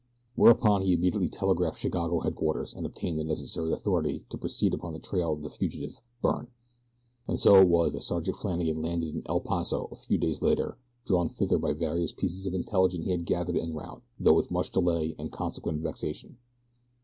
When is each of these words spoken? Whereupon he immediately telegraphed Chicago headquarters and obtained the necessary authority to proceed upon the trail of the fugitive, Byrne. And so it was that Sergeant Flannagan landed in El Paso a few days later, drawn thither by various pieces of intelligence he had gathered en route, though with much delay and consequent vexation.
Whereupon 0.35 0.81
he 0.81 0.93
immediately 0.93 1.29
telegraphed 1.29 1.77
Chicago 1.77 2.21
headquarters 2.21 2.73
and 2.73 2.87
obtained 2.87 3.19
the 3.19 3.23
necessary 3.23 3.71
authority 3.71 4.25
to 4.31 4.37
proceed 4.39 4.73
upon 4.73 4.93
the 4.93 4.99
trail 4.99 5.33
of 5.33 5.43
the 5.43 5.49
fugitive, 5.51 6.01
Byrne. 6.23 6.47
And 7.27 7.39
so 7.39 7.61
it 7.61 7.67
was 7.67 7.93
that 7.93 8.01
Sergeant 8.01 8.37
Flannagan 8.37 8.81
landed 8.81 9.13
in 9.13 9.21
El 9.27 9.41
Paso 9.41 9.87
a 9.91 9.95
few 9.95 10.17
days 10.17 10.41
later, 10.41 10.79
drawn 11.05 11.29
thither 11.29 11.59
by 11.59 11.73
various 11.73 12.13
pieces 12.13 12.47
of 12.47 12.55
intelligence 12.55 13.05
he 13.05 13.11
had 13.11 13.27
gathered 13.27 13.57
en 13.57 13.75
route, 13.75 14.01
though 14.19 14.33
with 14.33 14.49
much 14.49 14.71
delay 14.71 15.13
and 15.19 15.31
consequent 15.31 15.83
vexation. 15.83 16.39